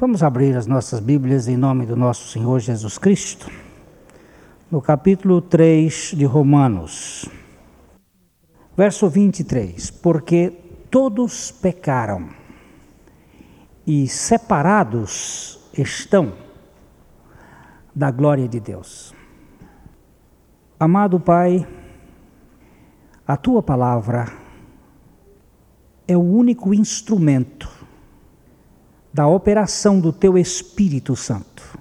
[0.00, 3.50] Vamos abrir as nossas Bíblias em nome do nosso Senhor Jesus Cristo,
[4.70, 7.28] no capítulo 3 de Romanos,
[8.76, 9.90] verso 23.
[9.90, 10.52] Porque
[10.88, 12.28] todos pecaram
[13.84, 16.32] e separados estão
[17.92, 19.12] da glória de Deus.
[20.78, 21.66] Amado Pai,
[23.26, 24.32] a tua palavra
[26.06, 27.77] é o único instrumento
[29.18, 31.76] da operação do teu Espírito Santo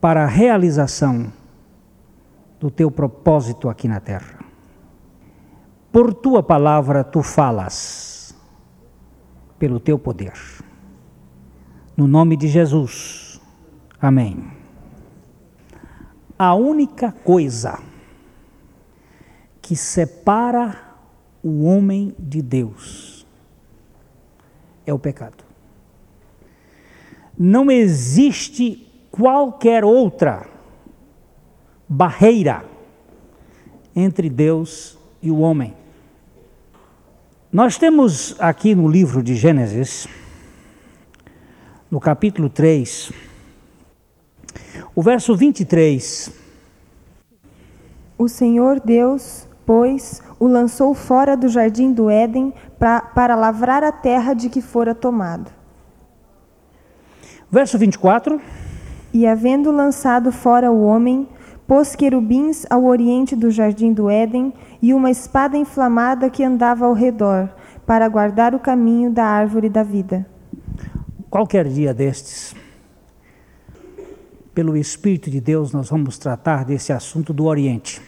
[0.00, 1.30] para a realização
[2.58, 4.42] do teu propósito aqui na terra.
[5.92, 8.34] Por tua palavra tu falas,
[9.58, 10.32] pelo teu poder.
[11.94, 13.38] No nome de Jesus.
[14.00, 14.50] Amém.
[16.38, 17.78] A única coisa
[19.60, 20.74] que separa
[21.42, 23.26] o homem de Deus
[24.86, 25.51] é o pecado
[27.38, 30.46] não existe qualquer outra
[31.88, 32.64] barreira
[33.94, 35.74] entre Deus e o homem.
[37.52, 40.08] Nós temos aqui no livro de Gênesis,
[41.90, 43.12] no capítulo 3,
[44.94, 46.32] o verso 23.
[48.16, 53.92] O Senhor Deus, pois, o lançou fora do jardim do Éden pra, para lavrar a
[53.92, 55.61] terra de que fora tomado.
[57.52, 58.40] Verso 24.
[59.12, 61.28] E havendo lançado fora o homem,
[61.66, 66.94] pôs querubins ao oriente do jardim do Éden e uma espada inflamada que andava ao
[66.94, 67.50] redor,
[67.86, 70.26] para guardar o caminho da árvore da vida.
[71.28, 72.56] Qualquer dia destes,
[74.54, 78.00] pelo Espírito de Deus, nós vamos tratar desse assunto do Oriente.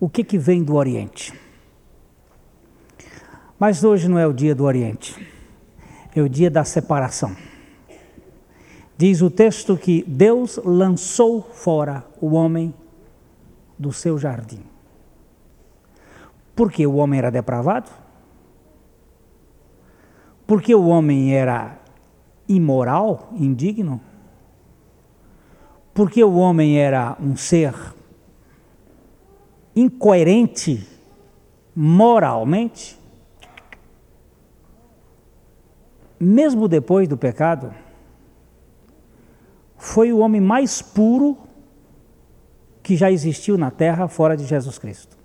[0.00, 1.32] O que, que vem do Oriente?
[3.56, 5.33] Mas hoje não é o dia do Oriente
[6.14, 7.36] é o dia da separação.
[8.96, 12.72] Diz o texto que Deus lançou fora o homem
[13.76, 14.62] do seu jardim.
[16.54, 17.90] Porque o homem era depravado?
[20.46, 21.78] Porque o homem era
[22.48, 24.00] imoral, indigno?
[25.92, 27.74] Porque o homem era um ser
[29.74, 30.86] incoerente
[31.74, 32.98] moralmente?
[36.18, 37.74] Mesmo depois do pecado,
[39.76, 41.36] foi o homem mais puro
[42.82, 45.16] que já existiu na terra fora de Jesus Cristo.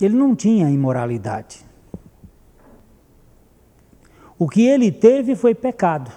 [0.00, 1.64] Ele não tinha imoralidade.
[4.38, 6.10] O que ele teve foi pecado.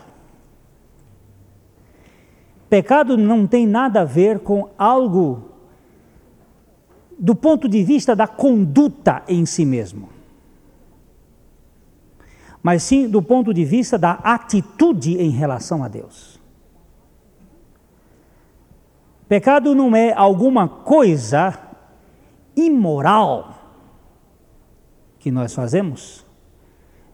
[2.70, 5.52] Pecado não tem nada a ver com algo
[7.20, 10.17] do ponto de vista da conduta em si mesmo
[12.68, 16.38] mas sim do ponto de vista da atitude em relação a Deus.
[19.26, 21.58] Pecado não é alguma coisa
[22.58, 23.56] imoral
[25.18, 26.26] que nós fazemos,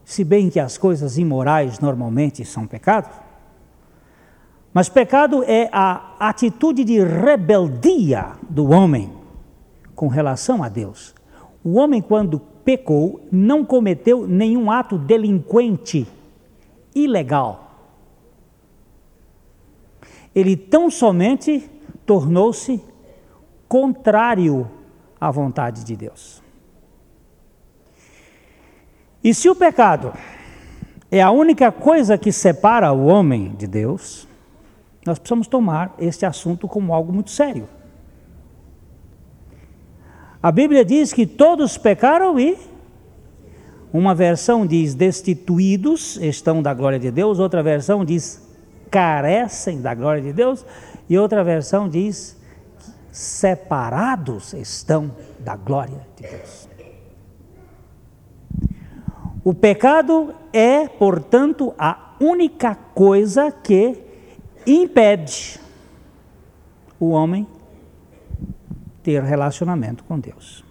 [0.03, 3.13] se bem que as coisas imorais normalmente são pecado.
[4.73, 9.13] Mas pecado é a atitude de rebeldia do homem
[9.93, 11.13] com relação a Deus.
[11.63, 16.07] O homem, quando pecou, não cometeu nenhum ato delinquente,
[16.95, 17.71] ilegal.
[20.33, 21.69] Ele tão somente
[22.05, 22.81] tornou-se
[23.67, 24.69] contrário
[25.19, 26.41] à vontade de Deus.
[29.23, 30.13] E se o pecado
[31.09, 34.27] é a única coisa que separa o homem de Deus,
[35.05, 37.67] nós precisamos tomar este assunto como algo muito sério.
[40.43, 42.57] A Bíblia diz que todos pecaram e
[43.93, 48.45] uma versão diz destituídos estão da glória de Deus, outra versão diz
[48.91, 50.65] carecem da glória de Deus
[51.09, 52.37] e outra versão diz
[53.09, 56.67] separados estão da glória de Deus.
[59.45, 63.97] O pecado é, portanto, a única coisa que
[64.67, 65.57] impede
[66.99, 67.47] o homem
[69.03, 70.63] ter relacionamento com Deus.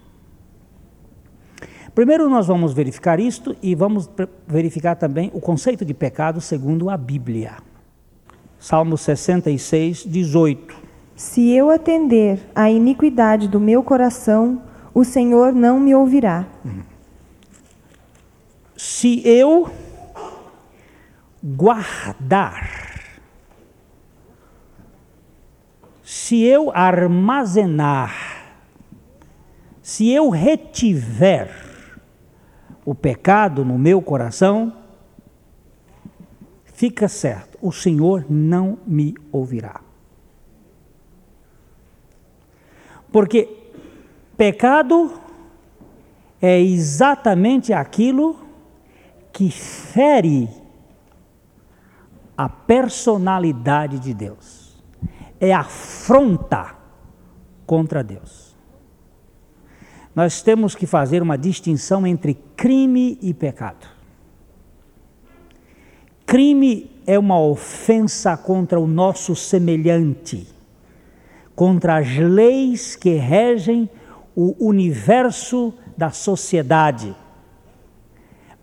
[1.93, 4.09] Primeiro nós vamos verificar isto e vamos
[4.47, 7.57] verificar também o conceito de pecado segundo a Bíblia.
[8.57, 10.75] Salmo 66, 18.
[11.15, 14.63] Se eu atender à iniquidade do meu coração,
[14.93, 16.47] o Senhor não me ouvirá.
[18.75, 19.69] Se eu
[21.43, 22.92] guardar
[26.13, 28.13] se eu armazenar,
[29.81, 31.49] se eu retiver
[32.85, 34.71] o pecado no meu coração,
[36.65, 39.81] fica certo, o Senhor não me ouvirá.
[43.11, 43.71] Porque
[44.37, 45.19] pecado
[46.39, 48.39] é exatamente aquilo
[49.31, 50.47] que fere
[52.37, 54.62] a personalidade de Deus,
[55.43, 56.73] é afronta
[57.65, 58.55] contra Deus.
[60.15, 63.85] Nós temos que fazer uma distinção entre crime e pecado.
[66.25, 70.47] Crime é uma ofensa contra o nosso semelhante,
[71.53, 73.89] contra as leis que regem
[74.33, 77.13] o universo da sociedade.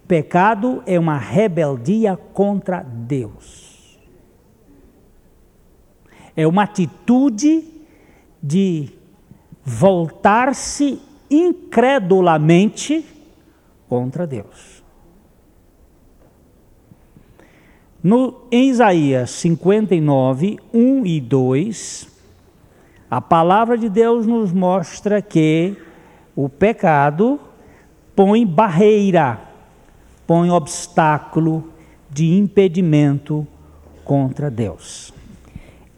[0.08, 3.69] Pecado é uma rebeldia contra Deus.
[6.36, 7.64] É uma atitude
[8.42, 8.88] de
[9.64, 11.00] voltar-se
[11.30, 13.04] incredulamente
[13.88, 14.82] contra Deus.
[18.02, 22.08] No, em Isaías 59, 1 e 2,
[23.10, 25.76] a palavra de Deus nos mostra que
[26.34, 27.38] o pecado
[28.16, 29.38] põe barreira,
[30.26, 31.70] põe obstáculo
[32.08, 33.46] de impedimento
[34.04, 35.12] contra Deus.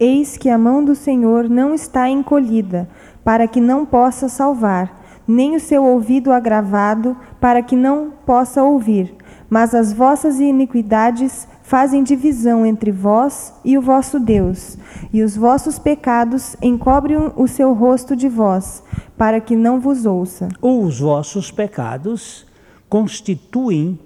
[0.03, 2.89] Eis que a mão do Senhor não está encolhida,
[3.23, 9.15] para que não possa salvar, nem o seu ouvido agravado, para que não possa ouvir.
[9.49, 14.77] Mas as vossas iniquidades fazem divisão entre vós e o vosso Deus,
[15.13, 18.83] e os vossos pecados encobrem o seu rosto de vós,
[19.17, 20.49] para que não vos ouça.
[20.61, 22.45] Os vossos pecados
[22.89, 24.01] constituem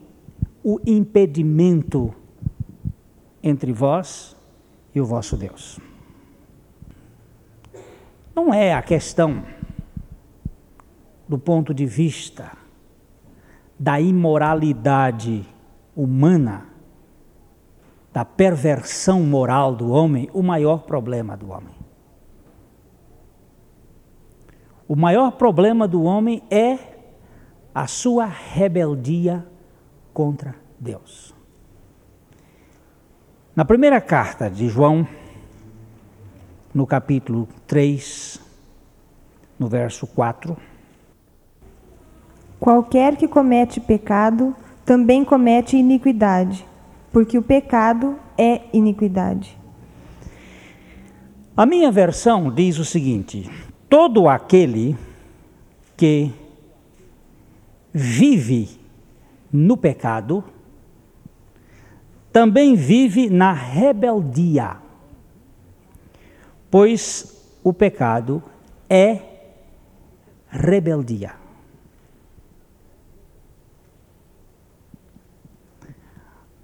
[0.62, 2.12] o impedimento
[3.42, 4.35] entre vós
[4.96, 5.78] e o vosso Deus.
[8.34, 9.44] Não é a questão
[11.28, 12.56] do ponto de vista
[13.78, 15.46] da imoralidade
[15.94, 16.68] humana
[18.10, 21.74] da perversão moral do homem o maior problema do homem.
[24.88, 26.78] O maior problema do homem é
[27.74, 29.46] a sua rebeldia
[30.14, 31.35] contra Deus.
[33.56, 35.08] Na primeira carta de João,
[36.74, 38.38] no capítulo 3,
[39.58, 40.54] no verso 4.
[42.60, 44.54] Qualquer que comete pecado
[44.84, 46.66] também comete iniquidade
[47.10, 49.56] porque o pecado é iniquidade.
[51.56, 53.50] A minha versão diz o seguinte:
[53.88, 54.94] todo aquele
[55.96, 56.30] que
[57.90, 58.78] vive
[59.50, 60.44] no pecado
[62.36, 64.76] também vive na rebeldia,
[66.70, 68.42] pois o pecado
[68.90, 69.22] é
[70.46, 71.32] rebeldia.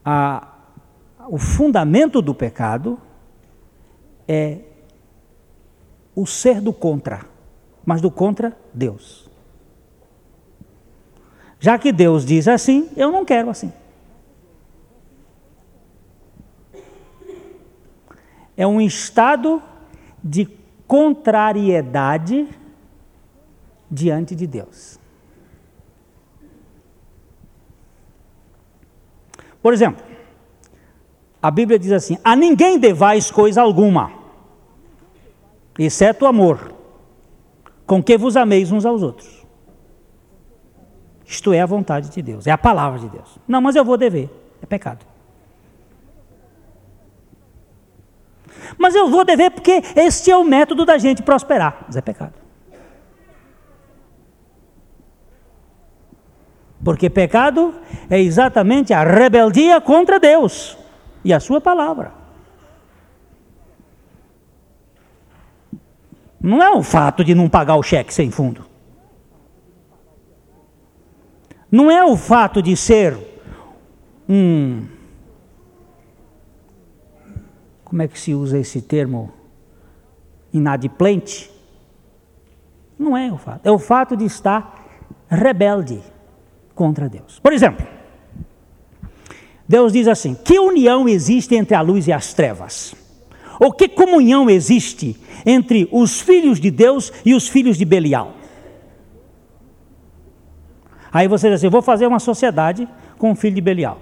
[0.04, 0.46] a,
[1.26, 3.00] o fundamento do pecado
[4.28, 4.58] é
[6.14, 7.24] o ser do contra,
[7.82, 9.26] mas do contra Deus.
[11.58, 13.72] Já que Deus diz assim, eu não quero assim.
[18.56, 19.62] É um estado
[20.22, 20.48] de
[20.86, 22.48] contrariedade
[23.90, 24.98] diante de Deus.
[29.62, 30.04] Por exemplo,
[31.40, 34.12] a Bíblia diz assim: a ninguém devais coisa alguma,
[35.78, 36.74] exceto o amor,
[37.86, 39.42] com que vos ameis uns aos outros.
[41.24, 43.38] Isto é a vontade de Deus, é a palavra de Deus.
[43.48, 44.28] Não, mas eu vou dever,
[44.60, 45.11] é pecado.
[48.78, 52.34] Mas eu vou dever porque este é o método da gente prosperar, mas é pecado.
[56.84, 57.74] Porque pecado
[58.10, 60.76] é exatamente a rebeldia contra Deus
[61.24, 62.12] e a Sua palavra.
[66.40, 68.66] Não é o fato de não pagar o cheque sem fundo.
[71.70, 73.16] Não é o fato de ser
[74.28, 74.86] um.
[77.92, 79.30] Como é que se usa esse termo?
[80.50, 81.50] Inadimplente.
[82.98, 83.66] Não é o fato.
[83.66, 84.82] É o fato de estar
[85.28, 86.00] rebelde
[86.74, 87.38] contra Deus.
[87.38, 87.86] Por exemplo,
[89.68, 92.94] Deus diz assim: que união existe entre a luz e as trevas?
[93.60, 98.32] Ou que comunhão existe entre os filhos de Deus e os filhos de Belial?
[101.12, 103.98] Aí você diz assim: vou fazer uma sociedade com o filho de Belial.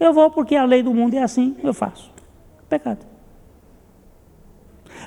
[0.00, 2.19] Eu vou porque a lei do mundo é assim, eu faço.
[2.70, 3.04] Pecado.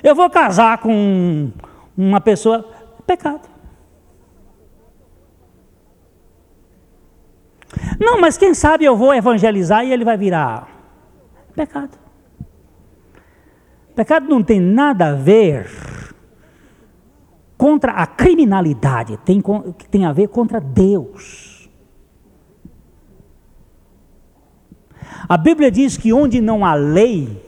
[0.02, 1.50] Eu vou casar com
[1.96, 2.68] uma pessoa,
[3.06, 3.48] pecado.
[7.98, 10.68] Não, mas quem sabe eu vou evangelizar e ele vai virar
[11.54, 11.96] Pecado.
[13.94, 15.70] Pecado não tem nada a ver
[17.56, 19.40] contra a criminalidade, tem,
[19.88, 21.70] tem a ver contra Deus.
[25.28, 27.43] A Bíblia diz que onde não há lei,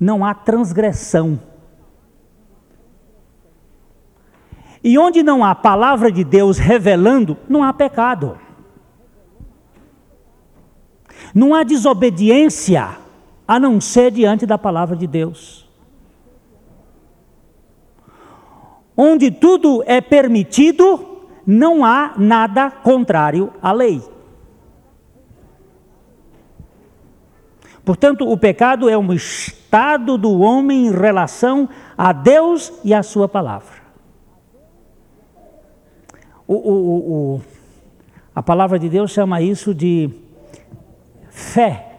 [0.00, 1.38] não há transgressão.
[4.82, 8.38] E onde não há palavra de Deus revelando, não há pecado.
[11.34, 12.96] Não há desobediência
[13.46, 15.68] a não ser diante da palavra de Deus.
[18.96, 21.06] Onde tudo é permitido,
[21.46, 24.02] não há nada contrário à lei.
[27.84, 33.28] Portanto, o pecado é um estado do homem em relação a Deus e a Sua
[33.28, 33.80] palavra.
[36.46, 37.42] O, o, o,
[38.34, 40.10] a palavra de Deus chama isso de
[41.30, 41.98] fé,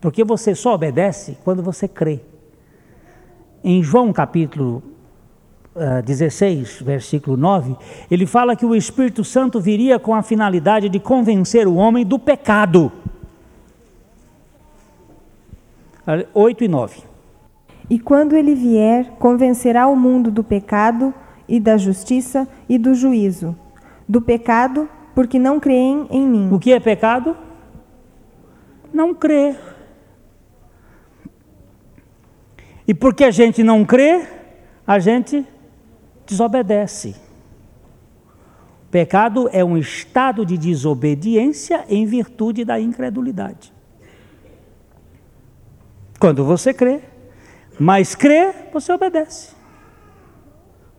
[0.00, 2.20] porque você só obedece quando você crê.
[3.62, 4.82] Em João capítulo
[5.74, 7.76] uh, 16, versículo 9,
[8.10, 12.18] ele fala que o Espírito Santo viria com a finalidade de convencer o homem do
[12.18, 12.90] pecado.
[16.34, 17.02] 8 e 9.
[17.88, 21.12] E quando ele vier, convencerá o mundo do pecado
[21.48, 23.56] e da justiça e do juízo.
[24.08, 26.48] Do pecado, porque não creem em mim.
[26.52, 27.36] O que é pecado?
[28.96, 29.54] não crê.
[32.88, 34.26] E porque a gente não crê,
[34.86, 35.46] a gente
[36.26, 37.14] desobedece.
[38.90, 43.72] Pecado é um estado de desobediência em virtude da incredulidade.
[46.18, 47.00] Quando você crê,
[47.78, 49.54] mas crê, você obedece.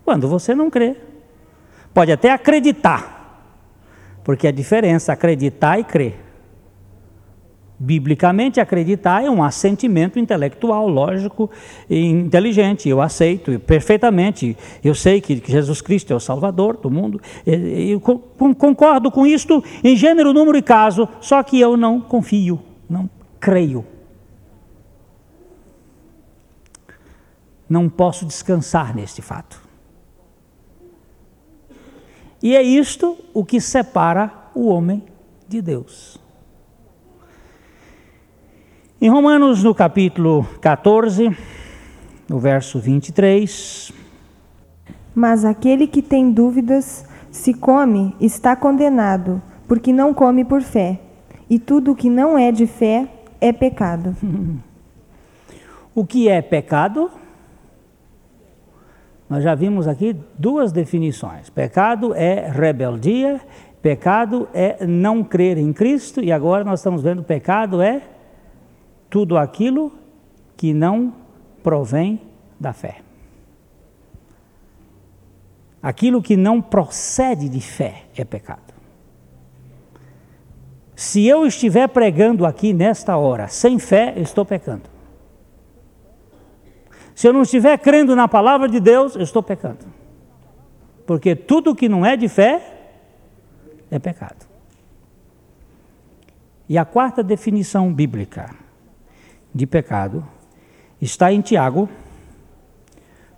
[0.05, 0.95] Quando você não crê,
[1.93, 3.43] pode até acreditar,
[4.23, 6.23] porque a diferença acreditar e crer.
[7.79, 11.49] Biblicamente, acreditar é um assentimento intelectual, lógico
[11.87, 12.89] e inteligente.
[12.89, 14.57] Eu aceito perfeitamente.
[14.83, 17.21] Eu sei que Jesus Cristo é o Salvador do mundo.
[17.45, 22.59] Eu concordo com isto em gênero, número e caso, só que eu não confio,
[22.89, 23.07] não
[23.39, 23.85] creio.
[27.69, 29.61] Não posso descansar neste fato.
[32.41, 35.03] E é isto o que separa o homem
[35.47, 36.19] de Deus.
[39.01, 41.35] Em Romanos, no capítulo 14,
[42.27, 43.91] no verso 23.
[45.13, 50.99] Mas aquele que tem dúvidas, se come, está condenado, porque não come por fé.
[51.49, 53.07] E tudo que não é de fé
[53.39, 54.15] é pecado.
[55.93, 57.09] o que é pecado?
[59.29, 61.49] Nós já vimos aqui duas definições.
[61.49, 63.41] Pecado é rebeldia,
[63.81, 68.01] pecado é não crer em Cristo, e agora nós estamos vendo pecado é
[69.09, 69.91] tudo aquilo
[70.55, 71.13] que não
[71.61, 72.21] provém
[72.59, 72.97] da fé.
[75.81, 78.73] Aquilo que não procede de fé é pecado.
[80.95, 84.96] Se eu estiver pregando aqui nesta hora sem fé, eu estou pecando.
[87.17, 89.87] Se eu não estiver crendo na palavra de Deus, eu estou pecando.
[91.03, 92.91] Porque tudo que não é de fé
[93.89, 94.45] é pecado.
[96.69, 98.53] E a quarta definição bíblica
[99.51, 100.23] de pecado
[101.01, 101.89] está em Tiago,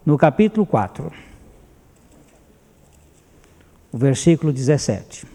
[0.06, 1.10] no capítulo 4,
[3.94, 5.26] o versículo 17.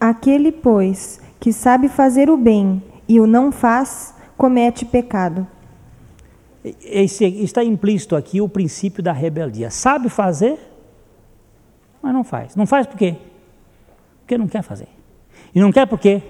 [0.00, 5.46] Aquele, pois, que sabe fazer o bem e o não faz, comete pecado.
[6.64, 9.70] Esse, está implícito aqui o princípio da rebeldia.
[9.70, 10.58] Sabe fazer,
[12.02, 12.56] mas não faz.
[12.56, 13.16] Não faz por quê?
[14.20, 14.88] Porque não quer fazer.
[15.54, 16.22] E não quer por quê?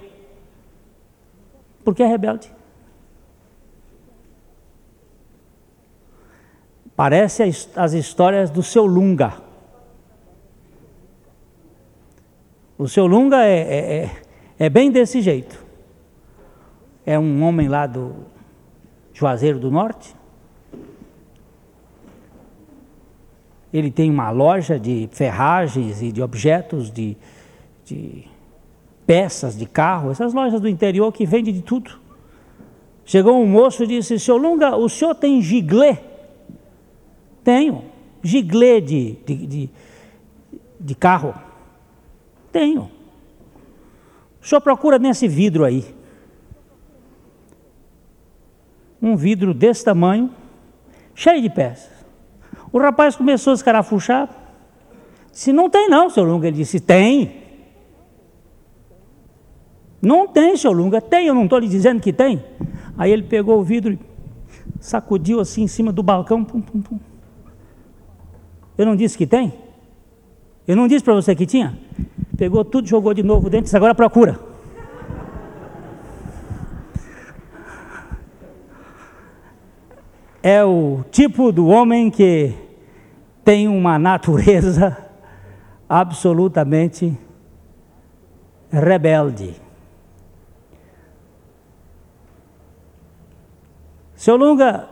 [1.84, 2.52] Porque é rebelde.
[6.94, 7.44] Parece
[7.76, 9.34] as histórias do seu Lunga.
[12.76, 14.10] O seu Lunga é, é, é,
[14.58, 15.64] é bem desse jeito.
[17.06, 18.26] É um homem lá do
[19.12, 20.17] Juazeiro do Norte.
[23.78, 27.16] Ele tem uma loja de ferragens e de objetos de,
[27.84, 28.24] de
[29.06, 31.98] peças de carro, essas lojas do interior que vendem de tudo.
[33.04, 35.96] Chegou um moço e disse: Senhor Lunga, o senhor tem giglê?
[37.42, 37.84] Tenho.
[38.22, 39.70] Giglê de, de, de,
[40.78, 41.34] de carro?
[42.52, 42.90] Tenho.
[44.42, 45.84] O senhor procura nesse vidro aí.
[49.00, 50.30] Um vidro desse tamanho,
[51.14, 51.97] cheio de peças.
[52.72, 54.28] O rapaz começou a escarafuchar.
[55.32, 56.48] Disse: Não tem, não, senhor Lunga.
[56.48, 57.48] Ele disse: Tem.
[60.00, 61.00] Não tem, seu Lunga.
[61.00, 62.44] Tem, eu não estou lhe dizendo que tem.
[62.96, 63.98] Aí ele pegou o vidro e
[64.80, 66.44] sacudiu assim em cima do balcão.
[66.44, 66.98] Pum, pum, pum.
[68.76, 69.52] Eu não disse que tem?
[70.66, 71.78] Eu não disse para você que tinha?
[72.36, 74.47] Pegou tudo, jogou de novo dentro, agora procura.
[80.50, 82.54] É o tipo do homem que
[83.44, 84.96] tem uma natureza
[85.86, 87.14] absolutamente
[88.72, 89.54] rebelde.
[94.14, 94.88] Seu Lunga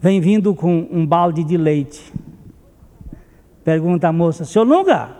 [0.00, 2.10] vem vindo com um balde de leite.
[3.62, 5.14] Pergunta a moça: Seu Lunga,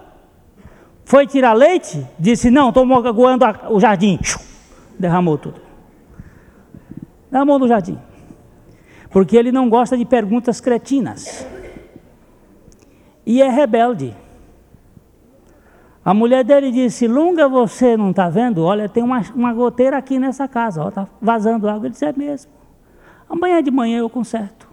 [1.04, 2.02] foi tirar leite?
[2.18, 4.18] Disse: Não, estou mogoando o jardim.
[4.98, 5.69] Derramou tudo.
[7.30, 7.98] Derramou no jardim.
[9.10, 11.46] Porque ele não gosta de perguntas cretinas.
[13.26, 14.14] E é rebelde.
[16.04, 18.64] A mulher dele disse: Lunga, você não está vendo?
[18.64, 21.86] Olha, tem uma, uma goteira aqui nessa casa, está vazando água.
[21.86, 22.50] Ele disse: É mesmo.
[23.28, 24.68] Amanhã de manhã eu conserto.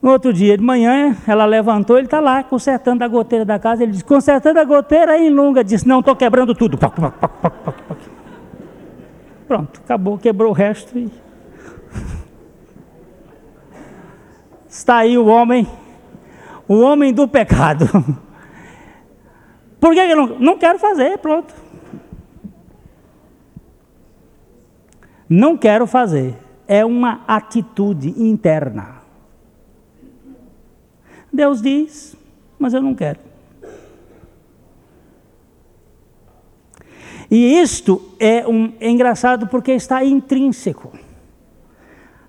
[0.00, 3.82] No outro dia de manhã, ela levantou, ele está lá consertando a goteira da casa.
[3.82, 5.62] Ele disse: Consertando a goteira em Lunga.
[5.62, 6.78] Disse: Não, estou quebrando tudo.
[9.50, 10.96] Pronto, acabou, quebrou o resto.
[10.96, 11.10] E...
[14.70, 15.66] Está aí o homem,
[16.68, 17.86] o homem do pecado.
[19.80, 21.18] Por que eu não, não quero fazer?
[21.18, 21.52] Pronto.
[25.28, 26.36] Não quero fazer.
[26.68, 29.02] É uma atitude interna.
[31.32, 32.14] Deus diz,
[32.56, 33.29] mas eu não quero.
[37.30, 40.90] E isto é, um, é engraçado porque está intrínseco.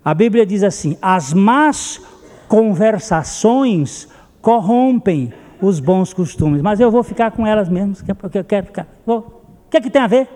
[0.05, 2.01] A Bíblia diz assim: as más
[2.47, 4.07] conversações
[4.41, 8.87] corrompem os bons costumes, mas eu vou ficar com elas mesmo, porque eu quero ficar.
[9.05, 9.21] O
[9.69, 10.27] que, é que tem a ver?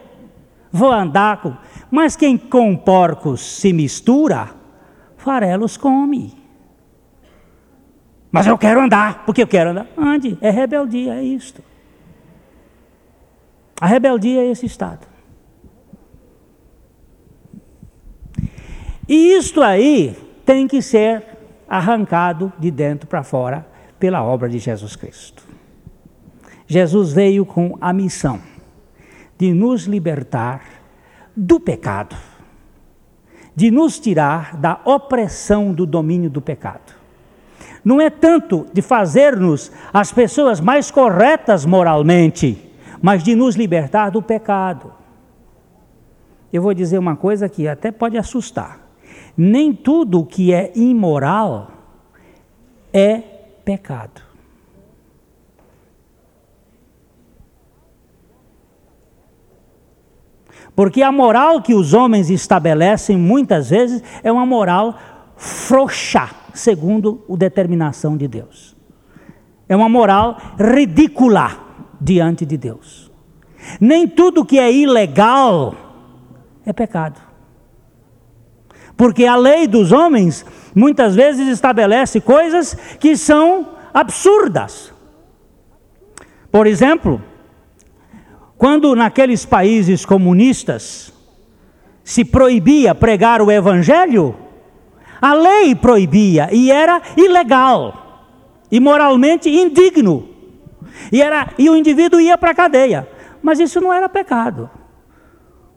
[0.71, 1.53] Vou andar com.
[1.91, 4.49] Mas quem com porcos se mistura,
[5.17, 6.33] farelos come.
[8.31, 9.87] Mas eu quero andar, porque eu quero andar.
[9.97, 11.61] Ande, é rebeldia, é isto.
[13.79, 15.07] A rebeldia é esse estado.
[19.07, 21.23] E isto aí tem que ser
[21.67, 23.65] arrancado de dentro para fora
[23.99, 25.43] pela obra de Jesus Cristo.
[26.67, 28.39] Jesus veio com a missão
[29.37, 30.63] de nos libertar
[31.35, 32.15] do pecado,
[33.55, 36.93] de nos tirar da opressão do domínio do pecado.
[37.83, 42.57] Não é tanto de fazer-nos as pessoas mais corretas moralmente,
[43.01, 44.91] mas de nos libertar do pecado.
[46.51, 48.79] Eu vou dizer uma coisa que até pode assustar.
[49.37, 51.71] Nem tudo que é imoral
[52.93, 53.17] é
[53.63, 54.21] pecado.
[60.75, 64.97] Porque a moral que os homens estabelecem muitas vezes é uma moral
[65.37, 68.75] frouxa, segundo a determinação de Deus.
[69.67, 71.64] É uma moral ridícula
[71.99, 73.11] diante de Deus.
[73.79, 75.75] Nem tudo que é ilegal
[76.65, 77.19] é pecado.
[78.97, 84.93] Porque a lei dos homens muitas vezes estabelece coisas que são absurdas.
[86.51, 87.21] Por exemplo,
[88.57, 91.13] quando naqueles países comunistas
[92.03, 94.35] se proibia pregar o evangelho,
[95.21, 98.05] a lei proibia e era ilegal
[98.71, 100.34] e moralmente indigno.
[101.11, 103.07] E, era, e o indivíduo ia para a cadeia.
[103.41, 104.69] Mas isso não era pecado,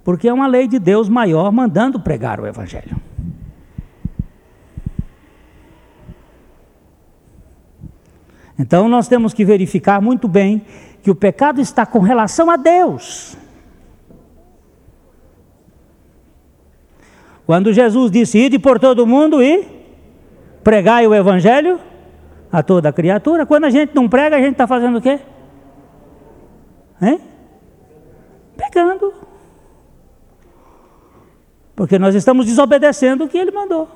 [0.02, 2.96] porque é uma lei de Deus maior mandando pregar o evangelho.
[8.58, 10.64] Então nós temos que verificar muito bem
[11.02, 13.36] que o pecado está com relação a Deus.
[17.46, 19.64] Quando Jesus disse: Ide por todo mundo e
[20.62, 21.80] pregai o Evangelho
[22.50, 25.20] a toda criatura, quando a gente não prega, a gente está fazendo o quê?
[27.00, 27.20] Hein?
[28.56, 29.12] Pegando.
[31.76, 33.88] Porque nós estamos desobedecendo o que ele mandou.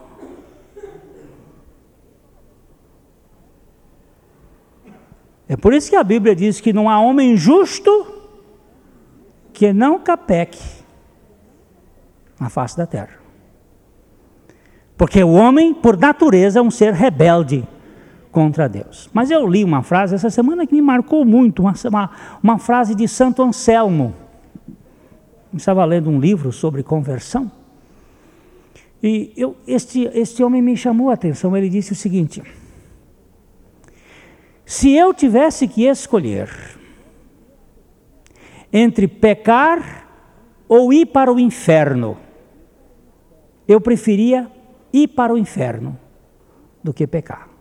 [5.49, 8.07] É por isso que a Bíblia diz que não há homem justo
[9.53, 10.62] que não capeque
[12.41, 13.19] na face da terra.
[14.97, 17.67] Porque o homem, por natureza, é um ser rebelde
[18.33, 19.09] contra Deus.
[19.12, 22.11] Mas eu li uma frase essa semana que me marcou muito, uma, uma,
[22.42, 24.12] uma frase de Santo Anselmo.
[25.53, 27.49] Eu estava lendo um livro sobre conversão.
[29.01, 31.57] E eu, este, este homem me chamou a atenção.
[31.57, 32.42] Ele disse o seguinte:
[34.64, 36.49] se eu tivesse que escolher
[38.73, 40.03] entre pecar
[40.66, 42.16] ou ir para o inferno.
[43.68, 44.51] Eu preferia
[44.90, 45.99] ir para o inferno
[46.83, 47.52] do que pecar.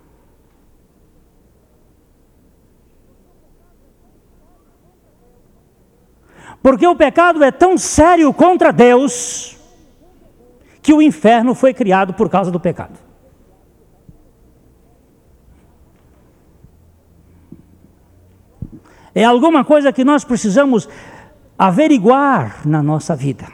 [6.62, 9.58] Porque o pecado é tão sério contra Deus
[10.82, 12.97] que o inferno foi criado por causa do pecado.
[19.13, 20.88] É alguma coisa que nós precisamos
[21.58, 23.47] averiguar na nossa vida.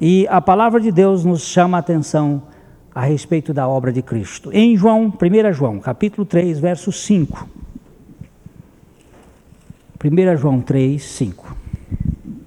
[0.00, 2.42] E a palavra de Deus nos chama a atenção
[2.94, 4.50] a respeito da obra de Cristo.
[4.52, 7.48] Em João, 1 João, capítulo 3, verso 5.
[10.02, 11.56] 1 João 3, 5.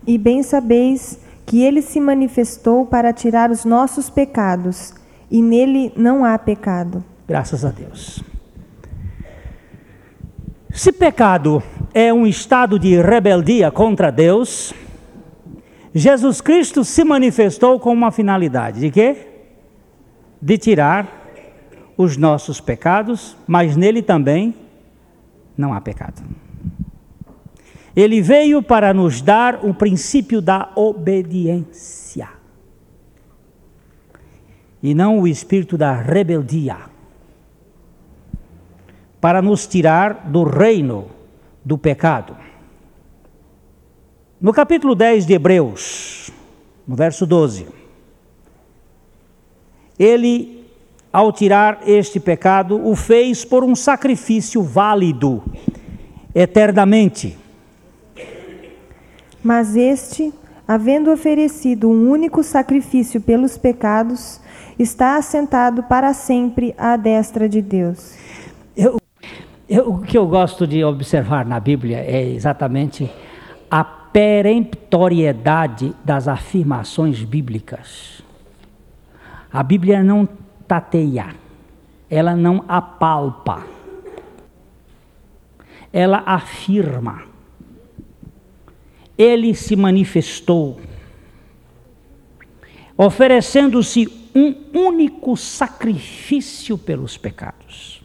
[0.05, 4.93] E bem sabeis que ele se manifestou para tirar os nossos pecados,
[5.29, 7.03] e nele não há pecado.
[7.27, 8.23] Graças a Deus.
[10.71, 11.61] Se pecado
[11.93, 14.73] é um estado de rebeldia contra Deus,
[15.93, 19.32] Jesus Cristo se manifestou com uma finalidade de quê?
[20.43, 21.07] De tirar
[21.97, 24.53] os nossos pecados, mas nele também
[25.57, 26.21] não há pecado.
[27.95, 32.27] Ele veio para nos dar o princípio da obediência
[34.81, 36.75] e não o espírito da rebeldia,
[39.21, 41.07] para nos tirar do reino
[41.63, 42.35] do pecado.
[44.41, 46.29] No capítulo 10 de Hebreus,
[46.85, 47.82] no verso 12
[50.03, 50.65] ele,
[51.11, 55.43] ao tirar este pecado, o fez por um sacrifício válido,
[56.33, 57.37] eternamente.
[59.43, 60.33] Mas este,
[60.67, 64.39] havendo oferecido um único sacrifício pelos pecados,
[64.79, 68.15] está assentado para sempre à destra de Deus.
[68.75, 68.97] Eu,
[69.69, 73.11] eu, o que eu gosto de observar na Bíblia é exatamente
[73.69, 78.22] a peremptoriedade das afirmações bíblicas.
[79.53, 80.27] A Bíblia não
[80.67, 81.35] tateia,
[82.09, 83.63] ela não apalpa,
[85.91, 87.25] ela afirma.
[89.15, 90.81] Ele se manifestou,
[92.97, 98.01] oferecendo-se um único sacrifício pelos pecados.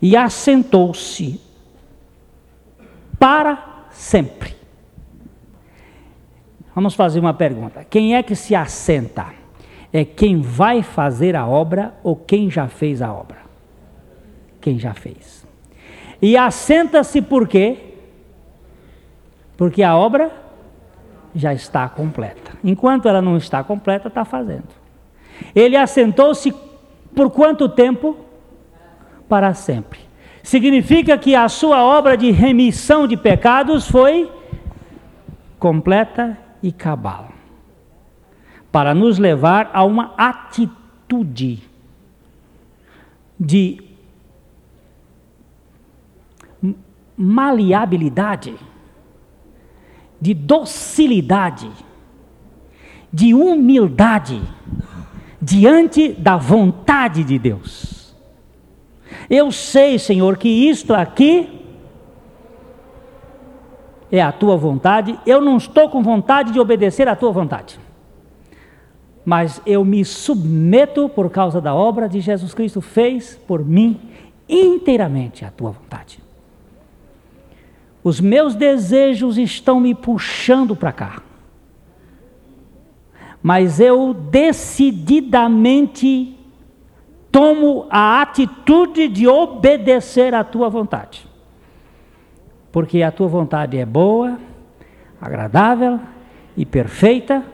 [0.00, 1.40] E assentou-se
[3.18, 4.54] para sempre.
[6.72, 9.39] Vamos fazer uma pergunta: quem é que se assenta?
[9.92, 13.38] É quem vai fazer a obra ou quem já fez a obra.
[14.60, 15.46] Quem já fez.
[16.22, 17.94] E assenta-se por quê?
[19.56, 20.30] Porque a obra
[21.34, 22.52] já está completa.
[22.62, 24.68] Enquanto ela não está completa, está fazendo.
[25.54, 26.52] Ele assentou-se
[27.14, 28.16] por quanto tempo?
[29.28, 30.00] Para sempre.
[30.42, 34.30] Significa que a sua obra de remissão de pecados foi
[35.58, 37.39] completa e cabal
[38.72, 41.62] para nos levar a uma atitude
[43.38, 43.82] de
[47.16, 48.54] maleabilidade,
[50.20, 51.70] de docilidade,
[53.12, 54.40] de humildade
[55.42, 58.14] diante da vontade de Deus.
[59.28, 61.60] Eu sei, Senhor, que isto aqui
[64.12, 67.78] é a tua vontade, eu não estou com vontade de obedecer à tua vontade
[69.30, 74.00] mas eu me submeto por causa da obra de Jesus Cristo fez por mim
[74.48, 76.18] inteiramente a tua vontade.
[78.02, 81.22] Os meus desejos estão me puxando para cá.
[83.40, 86.36] Mas eu decididamente
[87.30, 91.24] tomo a atitude de obedecer à tua vontade.
[92.72, 94.40] Porque a tua vontade é boa,
[95.20, 96.00] agradável
[96.56, 97.44] e perfeita,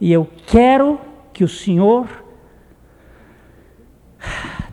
[0.00, 1.06] e eu quero
[1.38, 2.08] que o Senhor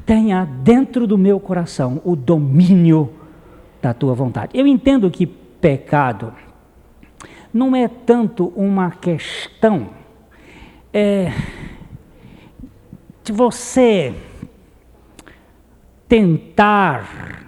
[0.04, 3.14] tenha dentro do meu coração o domínio
[3.80, 4.58] da tua vontade.
[4.58, 6.34] Eu entendo que pecado
[7.54, 9.90] não é tanto uma questão
[10.92, 11.32] é,
[13.24, 14.16] de você
[16.08, 17.46] tentar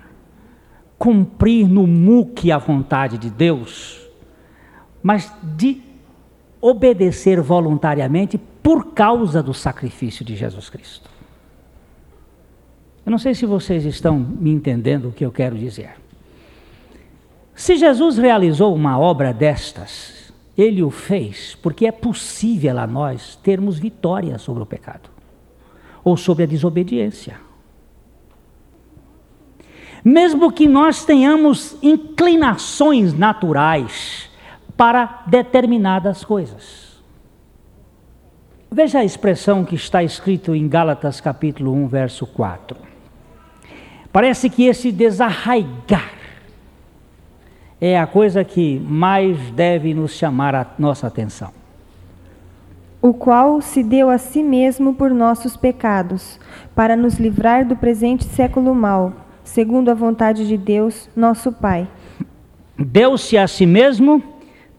[0.96, 4.00] cumprir no muque a vontade de Deus,
[5.02, 5.82] mas de
[6.62, 11.10] obedecer voluntariamente por causa do sacrifício de Jesus Cristo.
[13.06, 15.92] Eu não sei se vocês estão me entendendo o que eu quero dizer.
[17.56, 23.80] Se Jesus realizou uma obra destas, ele o fez porque é possível a nós termos
[23.80, 25.10] vitória sobre o pecado
[26.04, 27.40] ou sobre a desobediência.
[30.04, 34.30] Mesmo que nós tenhamos inclinações naturais
[34.76, 36.87] para determinadas coisas.
[38.70, 42.78] Veja a expressão que está escrito em Gálatas capítulo 1, verso 4.
[44.12, 46.12] Parece que esse desarraigar
[47.80, 51.52] é a coisa que mais deve nos chamar a nossa atenção.
[53.02, 56.38] O qual se deu a si mesmo por nossos pecados,
[56.76, 59.14] para nos livrar do presente século mau,
[59.46, 61.88] segundo a vontade de Deus, nosso Pai.
[62.78, 64.22] Deu-se a si mesmo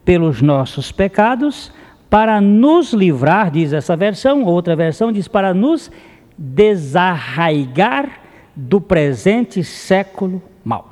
[0.05, 1.73] pelos nossos pecados,
[2.11, 5.91] para nos livrar, diz essa versão, outra versão diz para nos
[6.37, 8.21] desarraigar
[8.57, 10.91] do presente século mau.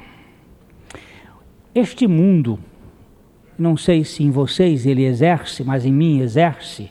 [1.75, 2.59] Este mundo,
[3.59, 6.91] não sei se em vocês ele exerce, mas em mim exerce,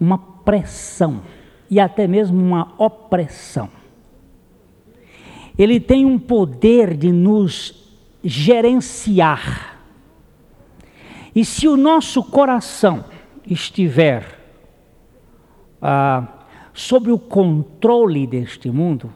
[0.00, 1.22] uma pressão
[1.70, 3.68] e até mesmo uma opressão.
[5.58, 7.88] Ele tem um poder de nos
[8.24, 9.78] gerenciar.
[11.34, 13.04] E se o nosso coração
[13.50, 14.38] estiver
[15.82, 16.26] ah,
[16.72, 19.12] sob o controle deste mundo,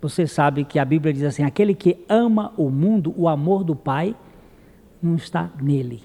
[0.00, 3.74] você sabe que a Bíblia diz assim: aquele que ama o mundo, o amor do
[3.74, 4.14] Pai
[5.02, 6.02] não está nele.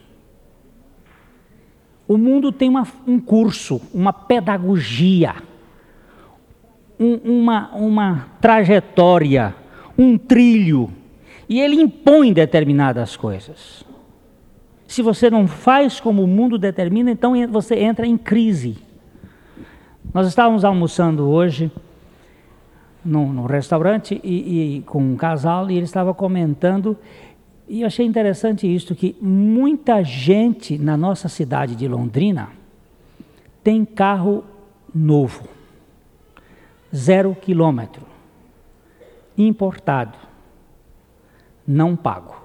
[2.08, 5.36] O mundo tem uma, um curso, uma pedagogia,
[7.00, 9.56] um, uma, uma trajetória,
[9.96, 10.90] um trilho,
[11.48, 13.86] e ele impõe determinadas coisas.
[14.90, 18.76] Se você não faz como o mundo determina, então você entra em crise.
[20.12, 21.72] Nós estávamos almoçando hoje
[23.06, 26.98] no, no restaurante e, e, com um casal e ele estava comentando
[27.68, 32.50] e eu achei interessante isso que muita gente na nossa cidade de Londrina
[33.64, 34.44] tem carro
[34.94, 35.44] novo,
[36.94, 38.02] zero quilômetro,
[39.38, 40.18] importado,
[41.68, 42.39] não pago.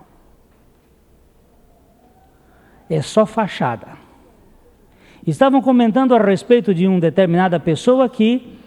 [2.89, 3.89] É só fachada.
[5.27, 8.59] Estavam comentando a respeito de uma determinada pessoa que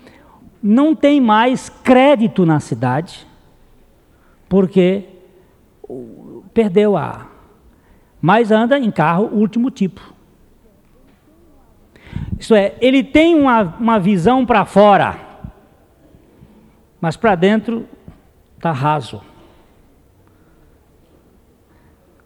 [0.62, 3.28] não tem mais crédito na cidade,
[4.50, 5.06] porque
[6.54, 7.28] perdeu a.
[8.20, 10.02] Mas anda em carro último tipo.
[12.40, 15.16] Isso é, ele tem uma, uma visão para fora,
[17.00, 17.88] mas para dentro
[18.58, 19.22] está raso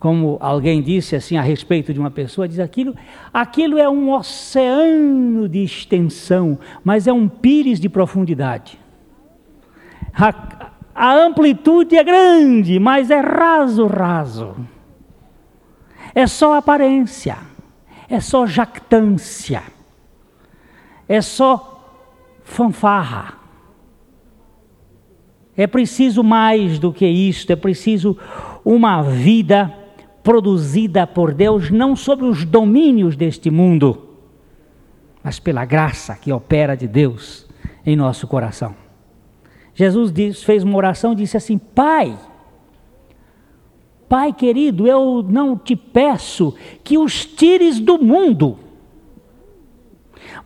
[0.02, 2.96] como alguém disse assim a respeito de uma pessoa, diz aquilo,
[3.32, 8.80] aquilo é um oceano de extensão, mas é um pires de profundidade.
[10.12, 14.56] A, a amplitude é grande, mas é raso, raso.
[16.16, 17.38] É só aparência,
[18.10, 19.62] é só jactância,
[21.08, 21.80] é só
[22.44, 23.36] fanfarra.
[25.56, 28.18] É preciso mais do que isto, é preciso
[28.66, 29.78] uma vida
[30.24, 34.10] produzida por Deus não sobre os domínios deste mundo,
[35.24, 37.48] mas pela graça que opera de Deus
[37.86, 38.76] em nosso coração.
[39.74, 42.18] Jesus diz, fez uma oração e disse assim: Pai,
[44.08, 46.54] Pai querido, eu não te peço
[46.84, 48.60] que os tires do mundo,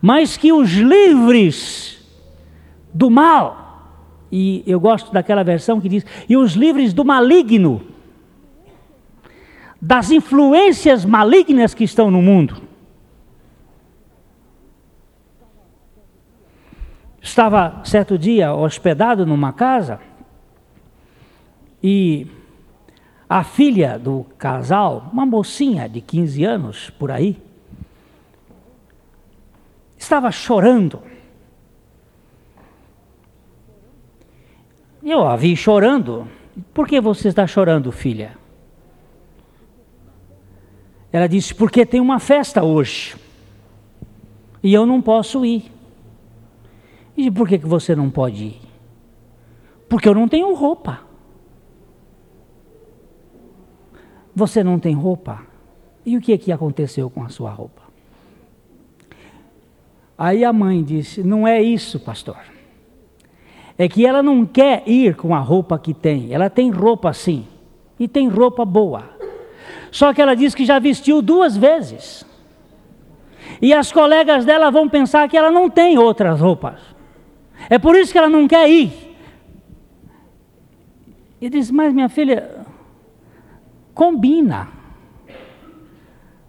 [0.00, 1.96] mas que os livres
[2.94, 3.64] do mal.
[4.30, 7.95] E eu gosto daquela versão que diz: e os livres do maligno
[9.80, 12.62] das influências malignas que estão no mundo.
[17.20, 20.00] Estava certo dia hospedado numa casa
[21.82, 22.26] e
[23.28, 27.36] a filha do casal, uma mocinha de 15 anos por aí,
[29.98, 31.02] estava chorando.
[35.02, 36.26] Eu a vi chorando.
[36.72, 38.45] Por que você está chorando, filha?
[41.16, 43.16] Ela disse: Porque tem uma festa hoje
[44.62, 45.72] e eu não posso ir.
[47.16, 48.60] E por que, que você não pode ir?
[49.88, 51.00] Porque eu não tenho roupa.
[54.34, 55.40] Você não tem roupa?
[56.04, 57.80] E o que, que aconteceu com a sua roupa?
[60.18, 62.36] Aí a mãe disse: Não é isso, pastor.
[63.78, 66.34] É que ela não quer ir com a roupa que tem.
[66.34, 67.46] Ela tem roupa sim.
[67.98, 69.15] E tem roupa boa.
[69.96, 72.22] Só que ela diz que já vestiu duas vezes.
[73.62, 76.78] E as colegas dela vão pensar que ela não tem outras roupas.
[77.70, 78.92] É por isso que ela não quer ir.
[81.40, 82.66] E diz: Mas minha filha,
[83.94, 84.68] combina.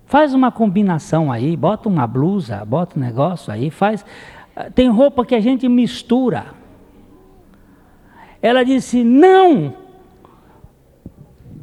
[0.06, 4.06] Faz uma combinação aí, bota uma blusa, bota um negócio aí, faz.
[4.76, 6.48] Tem roupa que a gente mistura.
[8.42, 9.74] Ela disse: Não,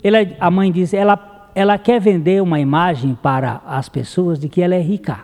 [0.03, 4.61] ela, a mãe disse, ela, ela quer vender uma imagem para as pessoas de que
[4.61, 5.21] ela é rica.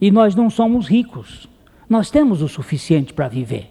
[0.00, 1.48] E nós não somos ricos.
[1.88, 3.70] Nós temos o suficiente para viver.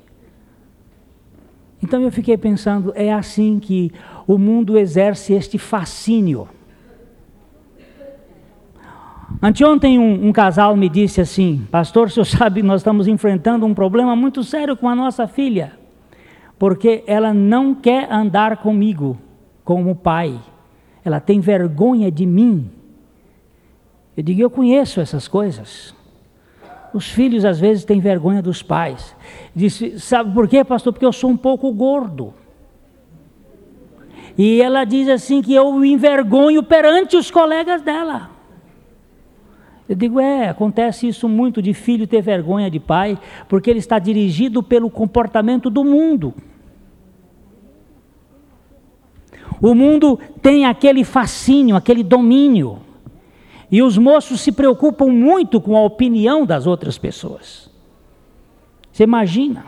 [1.81, 3.91] Então eu fiquei pensando, é assim que
[4.25, 6.47] o mundo exerce este fascínio.
[9.41, 13.73] Anteontem um, um, casal me disse assim, pastor, o senhor sabe, nós estamos enfrentando um
[13.73, 15.73] problema muito sério com a nossa filha,
[16.57, 19.17] porque ela não quer andar comigo
[19.65, 20.39] como pai,
[21.03, 22.69] ela tem vergonha de mim.
[24.15, 25.93] Eu digo, eu conheço essas coisas.
[26.93, 29.15] Os filhos às vezes têm vergonha dos pais.
[29.55, 30.93] Disse, sabe por quê, pastor?
[30.93, 32.33] Porque eu sou um pouco gordo.
[34.37, 38.29] E ela diz assim que eu o envergonho perante os colegas dela.
[39.87, 43.17] Eu digo, é, acontece isso muito de filho ter vergonha de pai,
[43.49, 46.33] porque ele está dirigido pelo comportamento do mundo.
[49.61, 52.79] O mundo tem aquele fascínio, aquele domínio.
[53.71, 57.69] E os moços se preocupam muito com a opinião das outras pessoas.
[58.91, 59.65] Você imagina?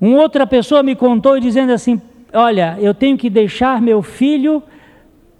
[0.00, 2.00] Uma outra pessoa me contou dizendo assim:
[2.34, 4.62] Olha, eu tenho que deixar meu filho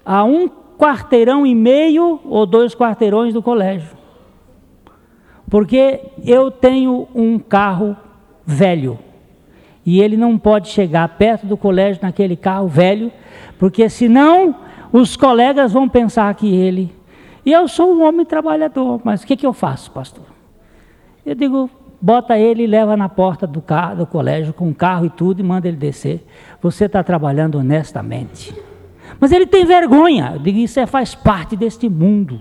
[0.04, 3.96] a um quarteirão e meio ou dois quarteirões do colégio.
[5.50, 7.96] Porque eu tenho um carro
[8.46, 8.98] velho.
[9.84, 13.10] E ele não pode chegar perto do colégio naquele carro velho,
[13.58, 14.54] porque senão
[14.92, 16.94] os colegas vão pensar que ele.
[17.44, 20.24] E eu sou um homem trabalhador, mas o que, que eu faço, pastor?
[21.26, 21.68] Eu digo,
[22.00, 25.40] bota ele e leva na porta do, carro, do colégio com o carro e tudo
[25.40, 26.24] e manda ele descer.
[26.60, 28.54] Você está trabalhando honestamente.
[29.18, 30.32] Mas ele tem vergonha.
[30.34, 32.40] Eu digo, isso é, faz parte deste mundo.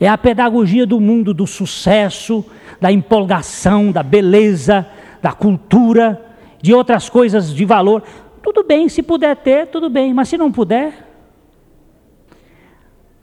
[0.00, 2.42] É a pedagogia do mundo do sucesso,
[2.80, 4.86] da empolgação, da beleza,
[5.20, 6.18] da cultura,
[6.62, 8.02] de outras coisas de valor.
[8.42, 11.06] Tudo bem, se puder ter, tudo bem, mas se não puder,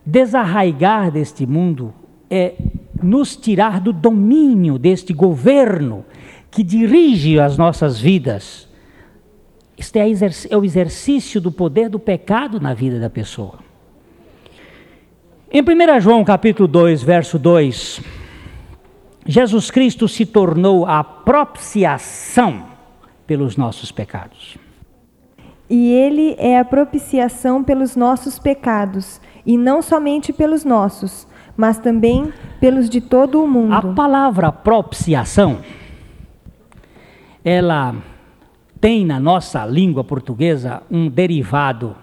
[0.05, 1.93] desarraigar deste mundo
[2.29, 2.53] é
[3.01, 6.05] nos tirar do domínio deste governo
[6.51, 8.67] que dirige as nossas vidas.
[9.77, 10.07] Este é,
[10.49, 13.66] é o exercício do poder do pecado na vida da pessoa.
[15.49, 18.01] Em 1 João capítulo 2, verso 2,
[19.25, 22.65] Jesus Cristo se tornou a propiciação
[23.25, 24.57] pelos nossos pecados.
[25.69, 32.33] E ele é a propiciação pelos nossos pecados, e não somente pelos nossos, mas também
[32.59, 33.73] pelos de todo o mundo.
[33.73, 35.59] A palavra propiciação,
[37.41, 37.95] ela
[38.81, 41.95] tem na nossa língua portuguesa um derivado,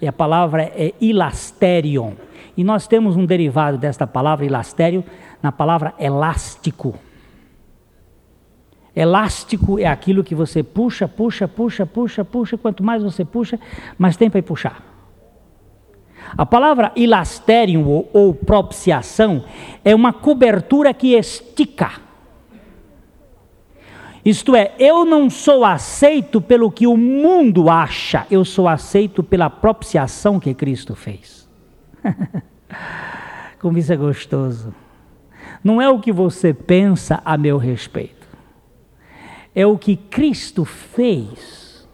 [0.00, 2.12] e a palavra é ilasterion.
[2.56, 5.04] E nós temos um derivado desta palavra ilastério
[5.42, 6.94] na palavra elástico.
[8.94, 12.58] Elástico é aquilo que você puxa, puxa, puxa, puxa, puxa.
[12.58, 13.58] Quanto mais você puxa,
[13.96, 14.82] mais tempo para puxar.
[16.36, 19.44] A palavra ilasterium ou, ou propiciação
[19.84, 22.09] é uma cobertura que estica.
[24.24, 29.48] Isto é, eu não sou aceito pelo que o mundo acha, eu sou aceito pela
[29.48, 31.48] propiciação que Cristo fez.
[33.60, 34.74] Como isso é gostoso.
[35.62, 38.20] Não é o que você pensa a meu respeito
[39.54, 41.88] é o que Cristo fez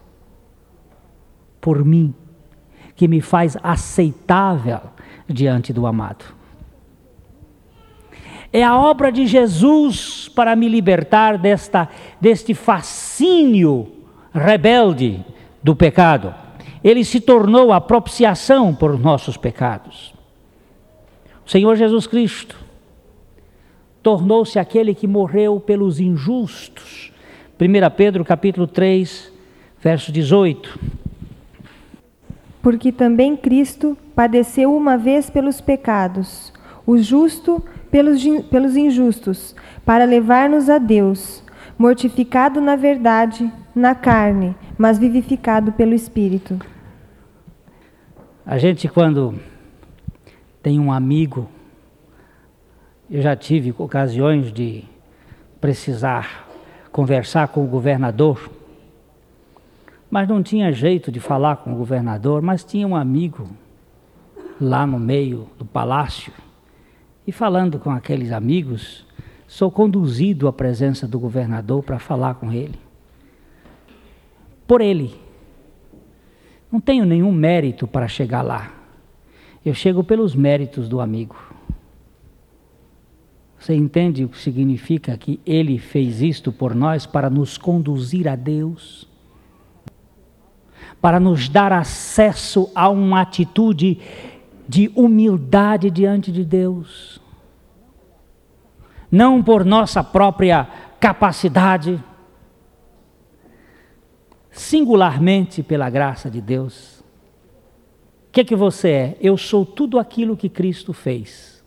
[1.59, 2.13] por mim,
[2.95, 4.81] que me faz aceitável
[5.27, 6.25] diante do amado.
[8.51, 13.91] É a obra de Jesus para me libertar desta, deste fascínio
[14.33, 15.23] rebelde
[15.61, 16.33] do pecado.
[16.83, 20.13] Ele se tornou a propiciação por nossos pecados.
[21.45, 22.57] O Senhor Jesus Cristo
[24.01, 27.11] tornou-se aquele que morreu pelos injustos
[27.59, 29.33] 1 Pedro capítulo 3,
[29.81, 30.79] verso 18.
[32.61, 36.53] Porque também Cristo padeceu uma vez pelos pecados,
[36.85, 37.63] o justo
[37.97, 41.43] pelos, pelos injustos, para levar-nos a Deus,
[41.79, 46.59] mortificado na verdade, na carne, mas vivificado pelo Espírito.
[48.45, 49.33] A gente, quando
[50.61, 51.49] tem um amigo,
[53.09, 54.83] eu já tive ocasiões de
[55.59, 56.47] precisar
[56.91, 58.51] conversar com o governador,
[60.07, 63.49] mas não tinha jeito de falar com o governador, mas tinha um amigo
[64.61, 66.31] lá no meio do palácio.
[67.27, 69.05] E falando com aqueles amigos,
[69.45, 72.79] sou conduzido à presença do governador para falar com ele.
[74.65, 75.13] Por ele.
[76.71, 78.73] Não tenho nenhum mérito para chegar lá.
[79.65, 81.35] Eu chego pelos méritos do amigo.
[83.59, 88.35] Você entende o que significa que Ele fez isto por nós para nos conduzir a
[88.35, 89.07] Deus?
[91.01, 93.99] para nos dar acesso a uma atitude
[94.67, 97.21] de humildade diante de Deus.
[99.09, 100.67] Não por nossa própria
[100.99, 102.03] capacidade,
[104.51, 106.99] singularmente pela graça de Deus.
[108.27, 109.17] O que, que você é?
[109.21, 111.63] Eu sou tudo aquilo que Cristo fez.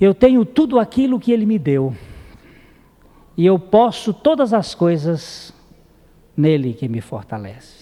[0.00, 1.94] Eu tenho tudo aquilo que Ele me deu.
[3.36, 5.54] E eu posso todas as coisas
[6.36, 7.79] nele que me fortalece.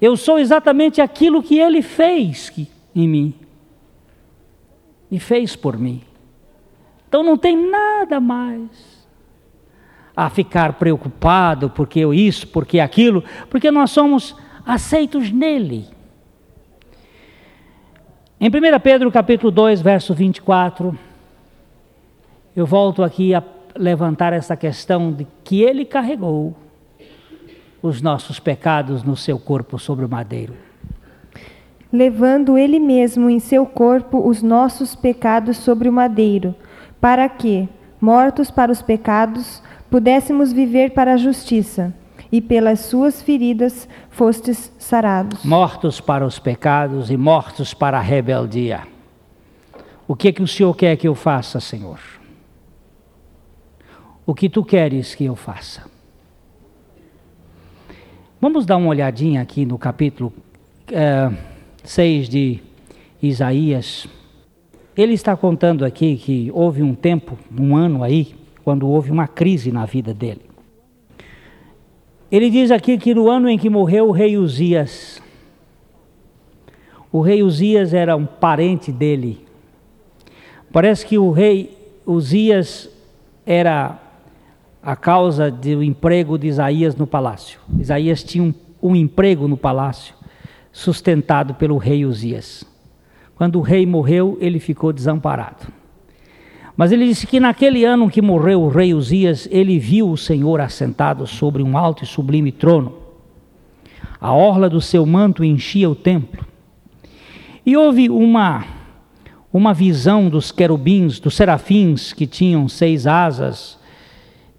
[0.00, 2.52] Eu sou exatamente aquilo que ele fez
[2.94, 3.34] em mim.
[5.10, 6.02] E fez por mim.
[7.08, 9.06] Então não tem nada mais
[10.16, 14.34] a ficar preocupado porque eu isso, porque aquilo, porque nós somos
[14.64, 15.86] aceitos nele.
[18.40, 20.98] Em 1 Pedro capítulo 2, verso 24,
[22.54, 23.42] eu volto aqui a
[23.74, 26.56] levantar essa questão de que ele carregou
[27.82, 30.54] os nossos pecados no seu corpo sobre o madeiro.
[31.92, 36.54] Levando ele mesmo em seu corpo os nossos pecados sobre o madeiro,
[37.00, 37.68] para que,
[38.00, 41.94] mortos para os pecados, pudéssemos viver para a justiça,
[42.30, 45.44] e pelas suas feridas fostes sarados.
[45.44, 48.82] Mortos para os pecados e mortos para a rebeldia.
[50.08, 51.98] O que é que o Senhor quer que eu faça, Senhor?
[54.24, 55.84] O que tu queres que eu faça?
[58.38, 60.30] Vamos dar uma olhadinha aqui no capítulo
[60.92, 61.32] é,
[61.82, 62.60] 6 de
[63.22, 64.06] Isaías.
[64.94, 69.72] Ele está contando aqui que houve um tempo, um ano aí, quando houve uma crise
[69.72, 70.42] na vida dele.
[72.30, 75.22] Ele diz aqui que no ano em que morreu o rei Uzias,
[77.10, 79.46] o rei Uzias era um parente dele.
[80.70, 81.74] Parece que o rei
[82.04, 82.90] Uzias
[83.46, 83.98] era
[84.86, 87.58] a causa do emprego de Isaías no palácio.
[87.76, 90.14] Isaías tinha um, um emprego no palácio,
[90.70, 92.64] sustentado pelo rei Uzias.
[93.34, 95.66] Quando o rei morreu, ele ficou desamparado.
[96.76, 100.60] Mas ele disse que naquele ano que morreu o rei Uzias, ele viu o Senhor
[100.60, 102.94] assentado sobre um alto e sublime trono.
[104.20, 106.46] A orla do seu manto enchia o templo.
[107.66, 108.64] E houve uma
[109.52, 113.84] uma visão dos querubins, dos serafins que tinham seis asas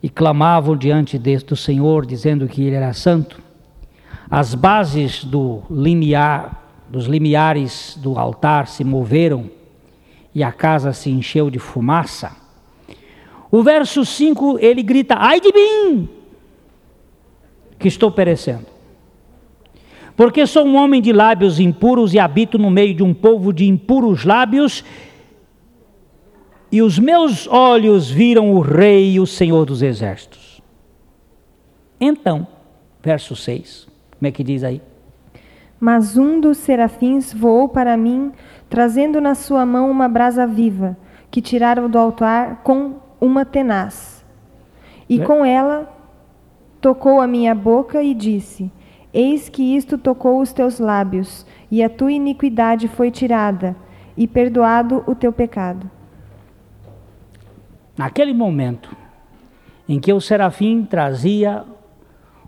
[0.02, 3.42] e clamavam diante do Senhor, dizendo que Ele era santo.
[4.30, 9.50] As bases do limiar, dos limiares do altar se moveram
[10.36, 12.36] e a casa se encheu de fumaça.
[13.50, 16.10] O verso 5 ele grita: Ai de mim,
[17.80, 18.66] que estou perecendo.
[20.16, 23.66] Porque sou um homem de lábios impuros e habito no meio de um povo de
[23.68, 24.84] impuros lábios
[26.72, 30.62] e os meus olhos viram o Rei e o Senhor dos Exércitos.
[32.00, 32.46] Então,
[33.02, 33.88] verso 6,
[34.18, 34.82] como é que diz aí?
[35.80, 38.32] Mas um dos serafins voou para mim,
[38.70, 40.98] trazendo na sua mão uma brasa viva,
[41.32, 44.26] que tiraram do altar com uma tenaz.
[45.10, 45.24] E é.
[45.24, 45.92] com ela
[46.82, 48.72] tocou a minha boca e disse:
[49.14, 53.76] Eis que isto tocou os teus lábios, e a tua iniquidade foi tirada,
[54.18, 55.97] e perdoado o teu pecado.
[57.98, 58.96] Naquele momento
[59.90, 61.66] em que o serafim trazia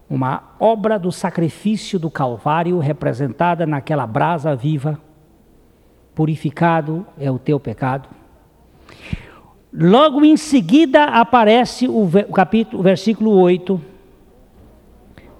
[0.10, 5.00] uma obra do sacrifício do Calvário representada naquela brasa viva,
[6.14, 8.10] purificado é o teu pecado.
[9.72, 13.80] Logo em seguida aparece o, capítulo, o versículo 8.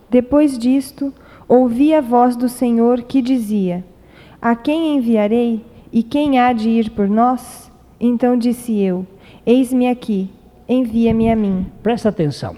[0.10, 1.14] Depois disto,
[1.48, 3.84] ouvi a voz do Senhor que dizia:
[4.42, 7.72] A quem enviarei e quem há de ir por nós?
[8.00, 9.06] Então disse eu:
[9.50, 10.30] Eis-me aqui,
[10.68, 11.66] envia-me a mim.
[11.82, 12.56] Presta atenção.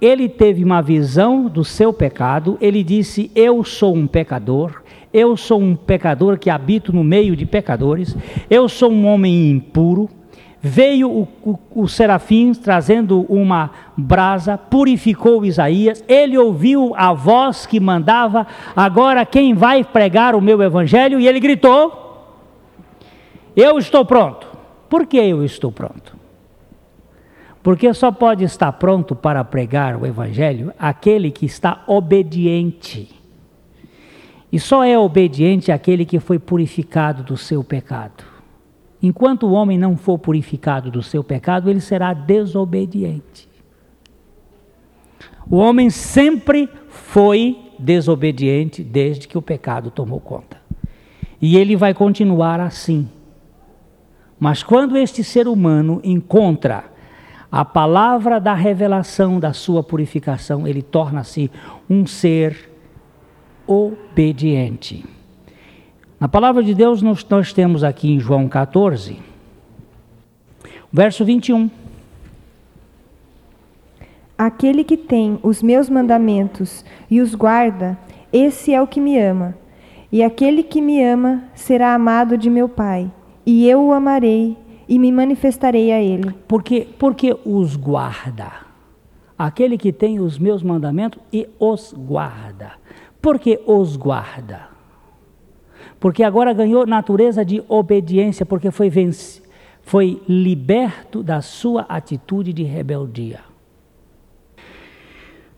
[0.00, 4.80] Ele teve uma visão do seu pecado, ele disse: Eu sou um pecador,
[5.12, 8.16] eu sou um pecador que habito no meio de pecadores,
[8.48, 10.08] eu sou um homem impuro.
[10.60, 17.80] Veio o, o, o serafim trazendo uma brasa, purificou Isaías, ele ouviu a voz que
[17.80, 18.46] mandava:
[18.76, 21.18] Agora quem vai pregar o meu evangelho?
[21.18, 22.38] E ele gritou:
[23.56, 24.53] Eu estou pronto.
[24.94, 26.16] Por que eu estou pronto?
[27.64, 33.10] Porque só pode estar pronto para pregar o Evangelho aquele que está obediente.
[34.52, 38.22] E só é obediente aquele que foi purificado do seu pecado.
[39.02, 43.48] Enquanto o homem não for purificado do seu pecado, ele será desobediente.
[45.50, 50.56] O homem sempre foi desobediente desde que o pecado tomou conta.
[51.42, 53.08] E ele vai continuar assim.
[54.44, 56.84] Mas quando este ser humano encontra
[57.50, 61.50] a palavra da revelação da sua purificação, ele torna-se
[61.88, 62.70] um ser
[63.66, 65.02] obediente.
[66.20, 69.16] Na palavra de Deus, nós, nós temos aqui em João 14,
[70.92, 71.70] verso 21.
[74.36, 77.96] Aquele que tem os meus mandamentos e os guarda,
[78.30, 79.56] esse é o que me ama.
[80.12, 83.10] E aquele que me ama será amado de meu Pai,
[83.46, 84.56] e eu o amarei
[84.88, 86.32] e me manifestarei a ele.
[86.48, 88.52] Porque, porque os guarda.
[89.38, 92.72] Aquele que tem os meus mandamentos e os guarda.
[93.20, 94.68] Por que os guarda?
[95.98, 98.90] Porque agora ganhou natureza de obediência, porque foi,
[99.82, 103.40] foi liberto da sua atitude de rebeldia.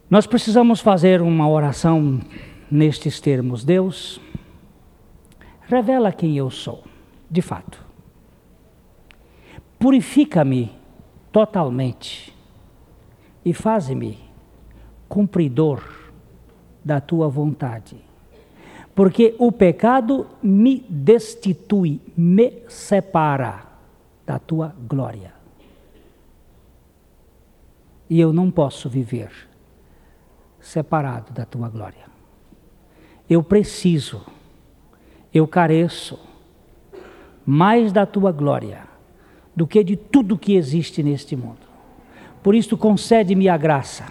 [0.09, 2.21] Nós precisamos fazer uma oração
[2.71, 3.65] nestes termos.
[3.65, 4.21] Deus,
[5.63, 6.85] revela quem eu sou,
[7.31, 7.85] de fato.
[9.79, 10.73] Purifica-me
[11.31, 12.35] totalmente
[13.45, 14.19] e faz-me
[15.09, 15.83] cumpridor
[16.85, 17.97] da tua vontade.
[18.95, 23.67] Porque o pecado me destitui, me separa
[24.25, 25.35] da tua glória.
[28.09, 29.31] E eu não posso viver
[30.61, 32.07] separado da tua glória.
[33.29, 34.25] Eu preciso,
[35.33, 36.19] eu careço
[37.47, 38.81] mais da tua glória
[39.55, 41.65] do que de tudo que existe neste mundo.
[42.43, 44.07] Por isso, concede-me a graça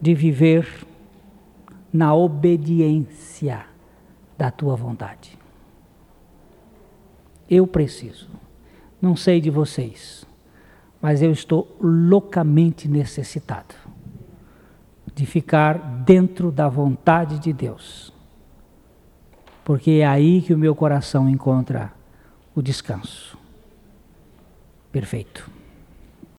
[0.00, 0.86] de viver
[1.92, 3.64] na obediência
[4.36, 5.38] da tua vontade.
[7.48, 8.28] Eu preciso.
[9.00, 10.26] Não sei de vocês,
[11.00, 13.74] mas eu estou loucamente necessitado
[15.14, 18.12] de ficar dentro da vontade de Deus.
[19.64, 21.92] Porque é aí que o meu coração encontra
[22.58, 23.38] o descanso.
[24.90, 25.57] Perfeito.